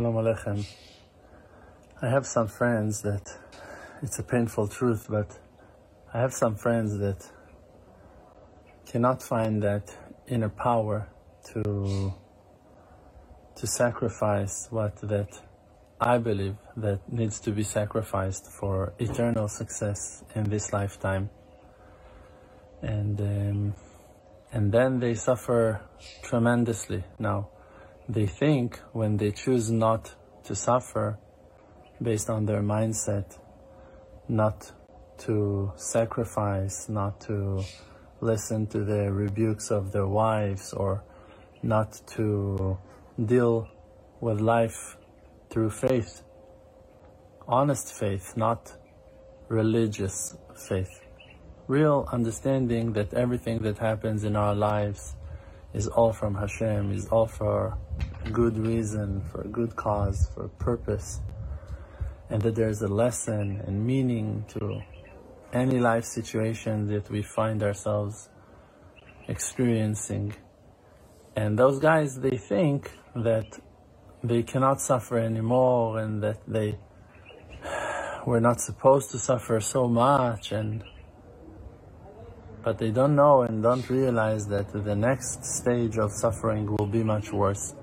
[0.00, 0.66] Shalom Aleichem.
[2.00, 3.36] I have some friends that,
[4.00, 5.38] it's a painful truth, but
[6.14, 7.30] I have some friends that
[8.86, 9.94] cannot find that
[10.26, 11.06] inner power
[11.52, 12.14] to,
[13.56, 15.38] to sacrifice what that
[16.00, 21.28] I believe that needs to be sacrificed for eternal success in this lifetime.
[22.80, 23.74] And, um,
[24.50, 25.82] and then they suffer
[26.22, 27.04] tremendously.
[27.18, 27.50] Now,
[28.08, 30.14] they think when they choose not
[30.44, 31.18] to suffer
[32.02, 33.38] based on their mindset,
[34.28, 34.72] not
[35.18, 37.62] to sacrifice, not to
[38.20, 41.02] listen to the rebukes of their wives, or
[41.62, 42.78] not to
[43.26, 43.68] deal
[44.20, 44.96] with life
[45.50, 46.22] through faith,
[47.46, 48.72] honest faith, not
[49.48, 50.36] religious
[50.68, 51.00] faith.
[51.66, 55.14] Real understanding that everything that happens in our lives
[55.72, 57.78] is all from Hashem, is all for
[58.24, 61.20] a good reason, for a good cause, for a purpose,
[62.28, 64.82] and that there's a lesson and meaning to
[65.52, 68.28] any life situation that we find ourselves
[69.28, 70.34] experiencing.
[71.36, 73.58] And those guys, they think that
[74.22, 76.78] they cannot suffer anymore and that they
[78.26, 80.84] were not supposed to suffer so much and
[82.62, 87.02] but they don't know and don't realize that the next stage of suffering will be
[87.02, 87.74] much worse.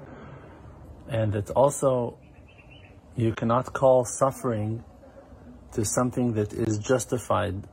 [1.10, 2.18] And that also
[3.16, 4.84] you cannot call suffering
[5.74, 7.68] to something that is justified.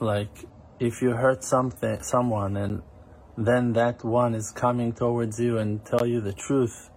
[0.00, 0.44] Like
[0.78, 2.82] if you hurt something, someone and
[3.36, 6.90] then that one is coming towards you and tell you the truth.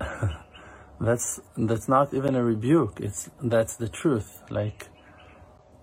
[1.00, 3.00] that's that's not even a rebuke.
[3.00, 4.42] It's that's the truth.
[4.50, 4.88] Like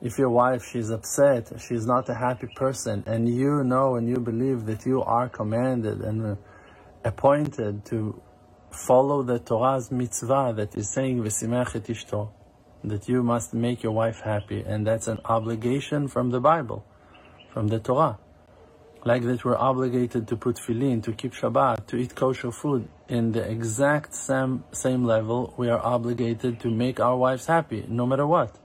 [0.06, 4.18] if your wife, she's upset, she's not a happy person, and you know and you
[4.18, 6.36] believe that you are commanded and uh,
[7.04, 8.22] appointed to
[8.70, 12.30] follow the Torah's mitzvah that is saying, V'simech et ishto,
[12.84, 16.86] that you must make your wife happy, and that's an obligation from the Bible,
[17.52, 18.20] from the Torah.
[19.04, 22.88] Like that we're obligated to put tefillin, to keep Shabbat, to eat kosher food.
[23.08, 28.06] In the exact same, same level, we are obligated to make our wives happy, no
[28.06, 28.56] matter what.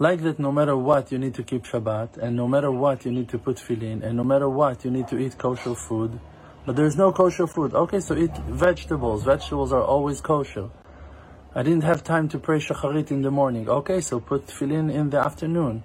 [0.00, 3.12] Like that, no matter what, you need to keep Shabbat, and no matter what, you
[3.12, 6.18] need to put tefillin, and no matter what, you need to eat kosher food.
[6.64, 7.74] But there's no kosher food.
[7.74, 9.24] Okay, so eat vegetables.
[9.24, 10.70] Vegetables are always kosher.
[11.54, 13.68] I didn't have time to pray shacharit in the morning.
[13.68, 15.82] Okay, so put tefillin in the afternoon.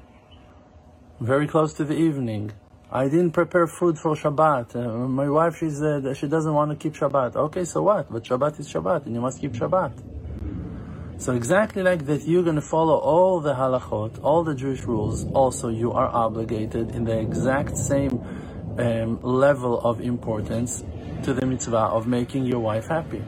[1.20, 2.54] Very close to the evening.
[2.90, 4.78] I didn't prepare food for Shabbat.
[4.78, 7.36] Uh, my wife, she's, uh, she doesn't want to keep Shabbat.
[7.36, 8.10] Okay, so what?
[8.10, 10.15] But Shabbat is Shabbat, and you must keep Shabbat.
[11.18, 15.26] So exactly like that, you're going to follow all the halachot, all the Jewish rules.
[15.32, 18.22] Also, you are obligated in the exact same
[18.78, 20.84] um, level of importance
[21.24, 23.24] to the mitzvah of making your wife happy.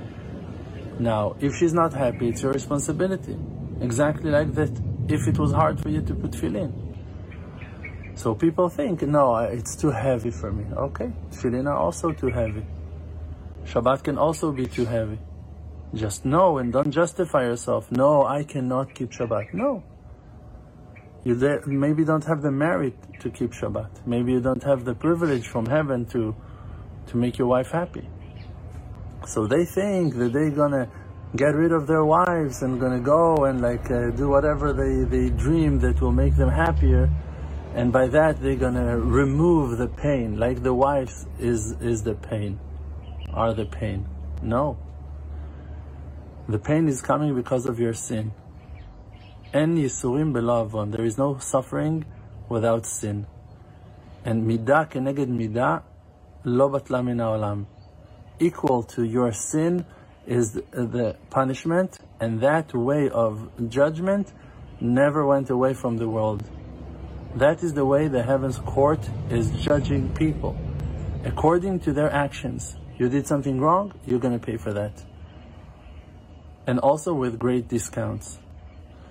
[1.00, 3.38] Now, if she's not happy, it's your responsibility.
[3.80, 4.72] Exactly like that.
[5.08, 6.74] If it was hard for you to put tefillin.
[8.16, 10.66] So people think, no, it's too heavy for me.
[10.76, 12.66] Okay, tefillin are also too heavy.
[13.64, 15.20] Shabbat can also be too heavy.
[15.94, 17.92] Just know and don't justify yourself.
[17.92, 19.54] No, I cannot keep Shabbat.
[19.54, 19.84] No.
[21.24, 24.06] You maybe don't have the merit to keep Shabbat.
[24.06, 26.36] Maybe you don't have the privilege from heaven to,
[27.08, 28.08] to make your wife happy.
[29.26, 30.90] So they think that they're gonna
[31.36, 35.30] get rid of their wives and gonna go and like uh, do whatever they, they
[35.30, 37.10] dream that will make them happier.
[37.76, 42.60] And by that they're gonna remove the pain, like the wives is, is the pain,
[43.34, 44.08] are the pain.
[44.42, 44.78] No.
[46.50, 48.32] The pain is coming because of your sin.
[49.54, 50.94] En yisurim belavon.
[50.94, 52.06] There is no suffering
[52.48, 53.28] without sin.
[54.24, 55.84] And midah keneged midah
[56.46, 57.66] lo batla min haolam.
[58.40, 59.86] Equal to your sin
[60.26, 64.32] is the punishment, and that way of judgment
[64.80, 66.50] never went away from the world.
[67.36, 70.56] That is the way the heavens court is judging people.
[71.26, 72.78] According to their actions.
[72.98, 75.04] You did something wrong, you're going to pay for that
[76.68, 78.38] and also with great discounts.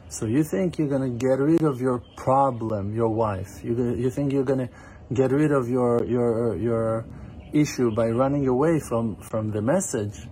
[0.09, 3.65] So you think you're to get rid of your problem, your wife.
[3.65, 4.69] You, you think you're to
[5.13, 7.07] get rid of your, your, your
[7.53, 10.29] issue by running away from, from the message.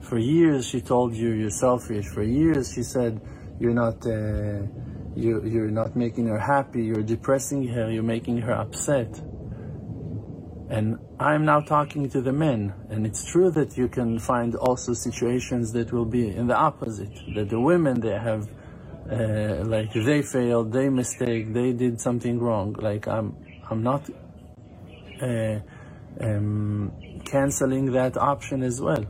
[0.00, 2.06] For years she told you you're selfish.
[2.06, 3.20] For years she said
[3.60, 4.66] you're not, uh,
[5.14, 6.82] you, you're not making her happy.
[6.82, 7.90] You're depressing her.
[7.90, 9.20] You're making her upset.
[10.70, 14.94] And I'm now talking to the men, and it's true that you can find also
[14.94, 18.48] situations that will be in the opposite, that the women, they have,
[19.10, 22.76] uh, like, they failed, they mistake, they did something wrong.
[22.78, 23.34] Like, I'm,
[23.68, 24.08] I'm not
[25.20, 25.58] uh,
[26.20, 26.92] um,
[27.24, 29.04] canceling that option as well.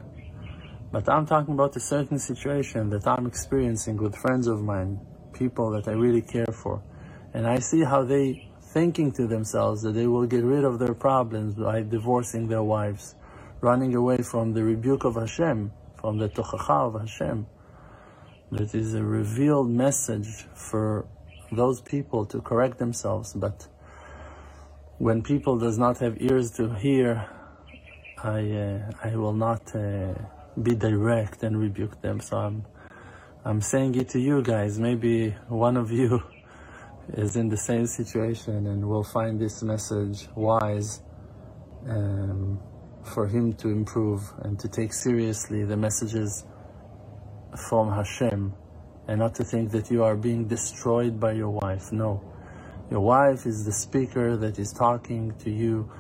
[0.91, 4.99] But I'm talking about a certain situation that I'm experiencing with friends of mine,
[5.35, 6.83] people that I really care for.
[7.35, 10.95] And I see how they thinking to themselves that they will get rid of their
[10.95, 13.17] problems by divorcing their wives,
[13.61, 17.47] running away from the rebuke of Hashem, from the tochacha of Hashem.
[18.53, 21.07] That is a revealed message for
[21.53, 23.33] those people to correct themselves.
[23.35, 23.67] But
[24.99, 27.29] when people does not have ears to hear,
[28.23, 30.15] I uh, I will not uh,
[30.61, 32.21] be direct and rebuke them.
[32.21, 32.65] So I'm
[33.45, 34.79] I'm saying it to you guys.
[34.79, 36.23] Maybe one of you
[37.15, 41.03] is in the same situation and will find this message wise
[41.89, 42.61] um,
[43.03, 46.45] for him to improve and to take seriously the messages
[47.69, 48.53] from Hashem
[49.09, 51.91] and not to think that you are being destroyed by your wife.
[51.93, 52.23] No.
[52.91, 55.91] Your wife is the speaker that is talking to you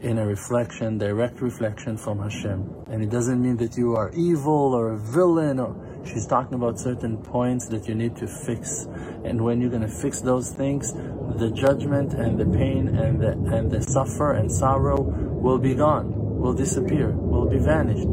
[0.00, 2.84] in a reflection, direct reflection from Hashem.
[2.88, 5.74] And it doesn't mean that you are evil or a villain or
[6.06, 8.86] she's talking about certain points that you need to fix.
[9.24, 13.70] And when you're gonna fix those things, the judgment and the pain and the and
[13.70, 18.08] the suffer and sorrow will be gone, will disappear, will be vanished.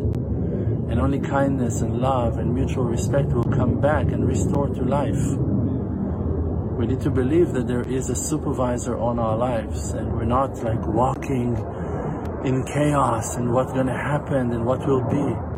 [0.89, 5.23] And only kindness and love and mutual respect will come back and restore to life.
[6.77, 10.63] We need to believe that there is a supervisor on our lives and we're not
[10.63, 11.55] like walking
[12.43, 15.50] in chaos and what's going to happen and what will be.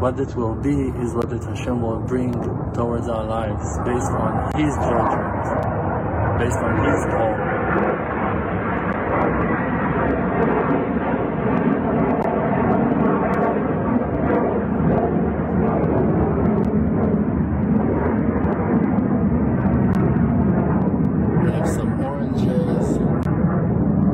[0.00, 0.70] What it will be
[1.02, 2.32] is what that Hashem will bring
[2.72, 5.44] towards our lives based on His judgment,
[6.38, 7.34] based on His call.
[21.42, 22.98] We have some oranges,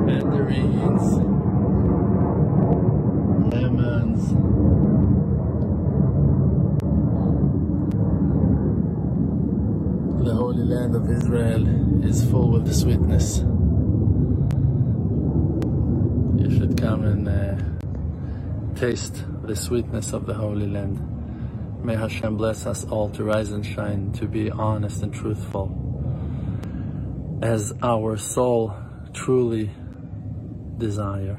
[0.06, 1.06] mandarins,
[3.52, 4.34] lemons.
[10.24, 13.38] The holy land Israel is full with sweetness.
[16.38, 17.56] You should come and uh,
[18.78, 21.00] taste the sweetness of the holy land.
[21.84, 25.80] May Hashem bless us all to rise and shine, to be honest and truthful
[27.42, 28.74] as our soul
[29.12, 29.70] truly
[30.78, 31.38] desire.